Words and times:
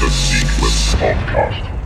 the 0.00 0.06
Seekless 0.10 0.94
Podcast. 0.94 1.77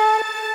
Nation. 0.00 0.49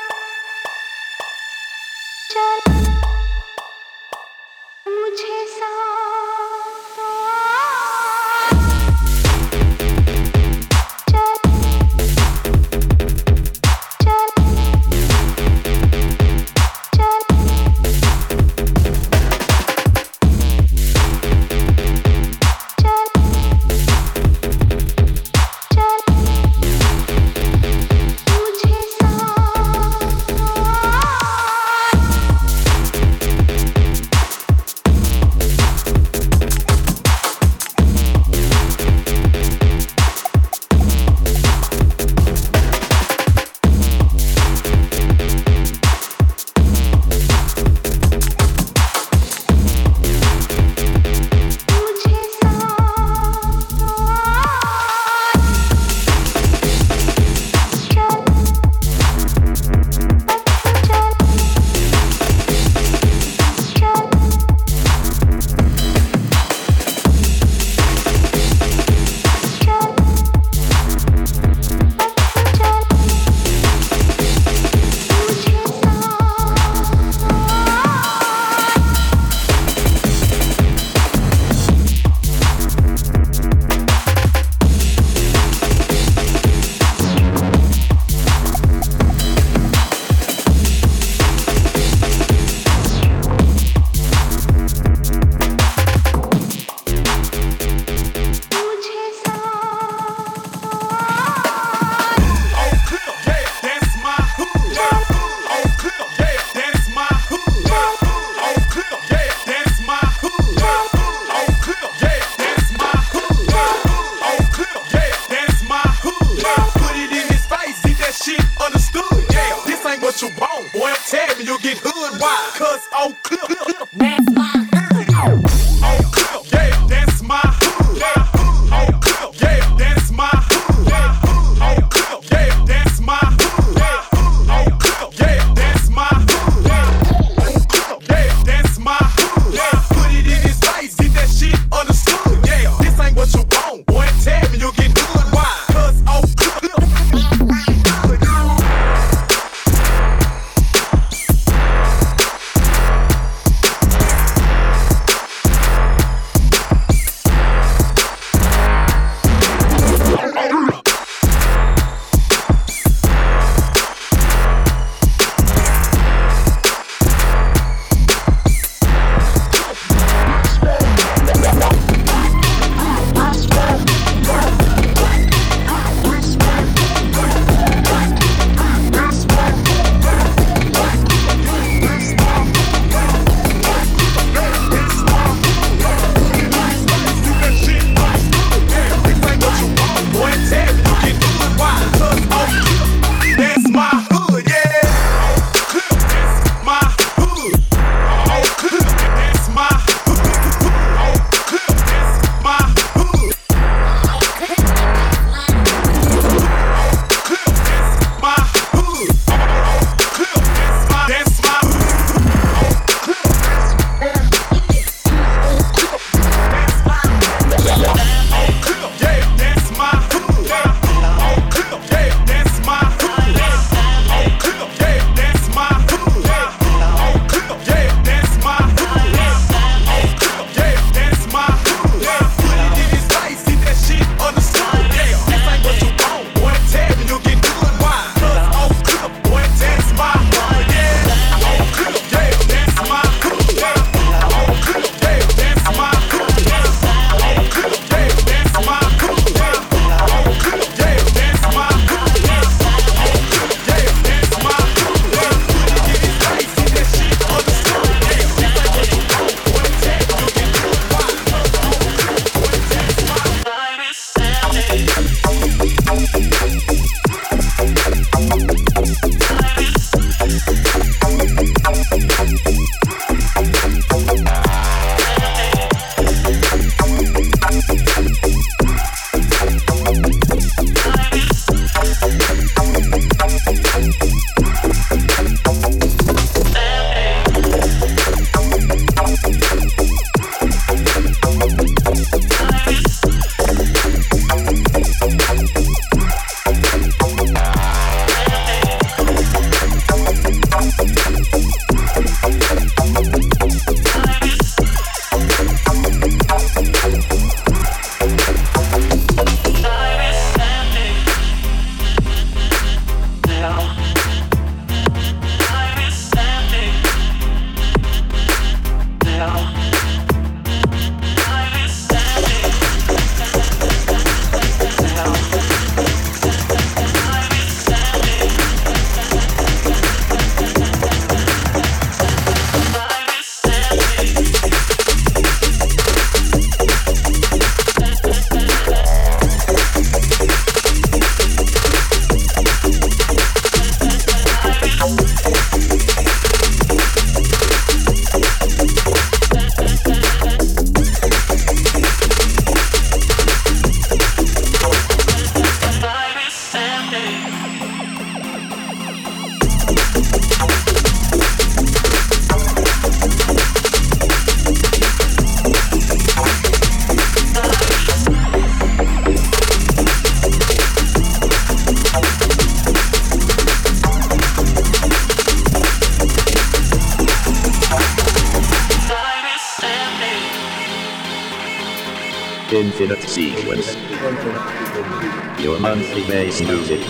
Music 386.42 386.85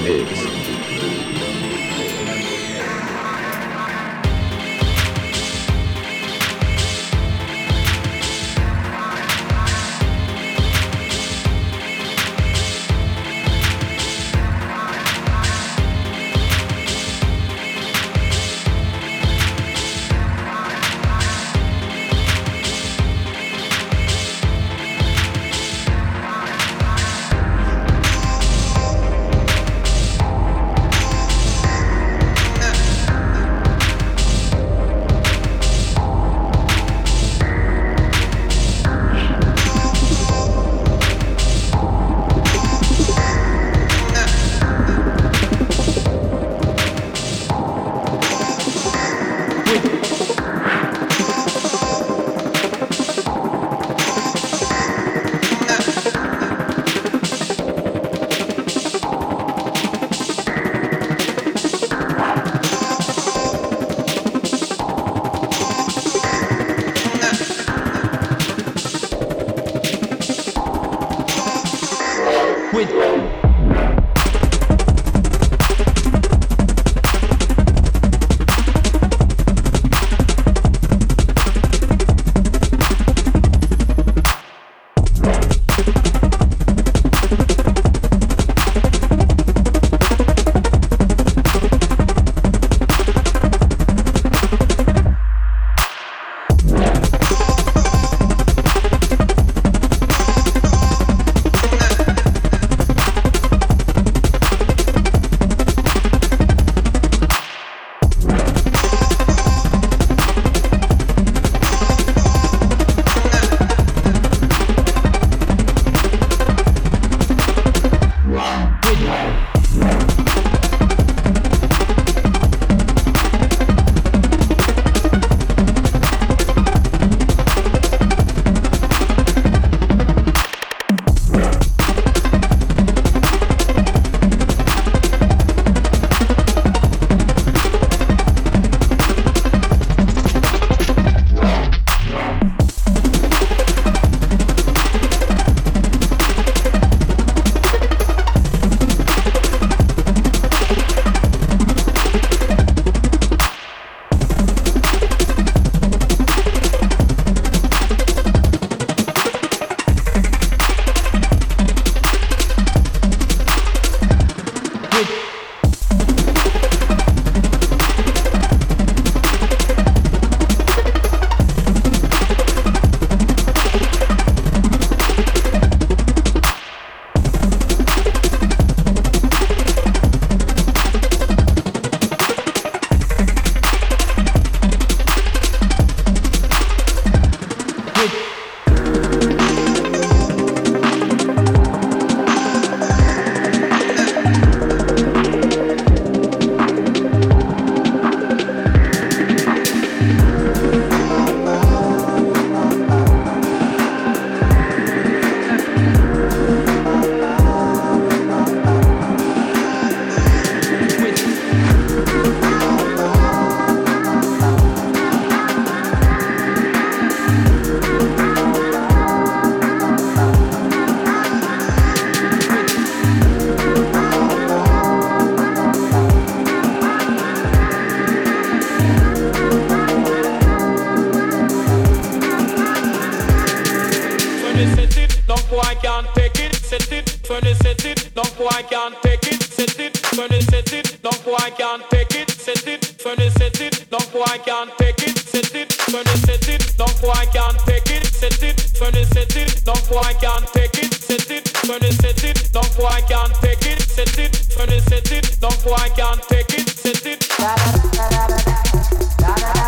turn 237.26 237.46
it, 237.46 237.58
set 237.58 237.84
it, 237.86 238.12
no 238.16 238.24
boy 238.38 238.62
can't 238.70 238.96
take 239.02 239.26
it, 239.26 239.42
set 239.42 239.80
it, 239.80 239.94
turn 240.14 240.32
it, 240.32 240.44
set 240.44 240.72
it, 240.74 240.98
no 241.04 241.12
boy 241.26 241.50
can't 241.58 241.84
take 241.90 242.14
it, 242.14 242.30
set 242.30 242.68
it, 242.68 242.82
turn 243.00 243.20
it, 243.20 243.32
set 243.34 243.60
it, 243.62 243.86
no 243.92 243.98
boy 244.14 244.38
can't 244.46 244.70
take 244.78 245.02
it, 245.02 245.18
set 245.18 245.56
it, 245.56 245.70
turn 245.70 246.06
it, 246.06 246.20
set 246.26 246.48
it, 246.48 246.78
no 246.78 246.86
boy 247.02 247.26
can't 247.34 247.58
take 247.66 247.90
it, 247.90 248.06
set 248.06 248.44
it, 248.44 248.58
turn 248.76 248.96
it, 248.96 249.08
set 249.08 249.36
it, 249.36 249.66
no 249.66 249.74
boy 249.90 250.14
can't 250.22 250.46
take 250.54 250.78
it, 250.78 250.94
set 250.94 251.32
it, 251.32 251.46
turn 251.46 251.84
it, 251.84 251.94
set 251.94 252.24
it, 252.24 252.50
no 252.54 252.62
boy 252.78 253.02
can't 253.10 253.34
take 253.42 253.66
it, 253.66 253.82
set 253.82 254.18
it, 254.20 254.34
turn 254.56 254.70
it, 254.70 254.84
set 254.84 255.12
it, 255.12 255.38
no 255.42 255.50
boy 255.66 255.88
can't 255.98 256.22
take 256.24 256.54
it, 256.54 256.70
set 256.70 257.06
it. 257.06 257.28
Da 257.38 257.56
da 257.56 258.10
da 258.10 258.28
da 258.28 258.38
da 258.38 259.36
da 259.36 259.54
da. 259.54 259.65